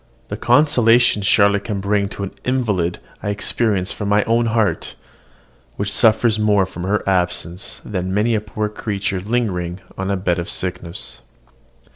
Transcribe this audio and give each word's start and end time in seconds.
The 0.29 0.35
consolation 0.35 1.21
Charlotte 1.21 1.65
can 1.65 1.79
bring 1.79 2.09
to 2.09 2.23
an 2.23 2.31
invalid 2.43 2.97
I 3.21 3.29
experience 3.29 3.91
from 3.91 4.09
my 4.09 4.23
own 4.23 4.47
heart, 4.47 4.95
which 5.75 5.93
suffers 5.93 6.39
more 6.39 6.65
from 6.65 6.85
her 6.85 7.07
absence 7.07 7.79
than 7.85 8.11
many 8.11 8.33
a 8.33 8.41
poor 8.41 8.67
creature 8.67 9.19
lingering 9.21 9.79
on 9.99 10.09
a 10.09 10.17
bed 10.17 10.39
of 10.39 10.49
sickness. 10.49 11.19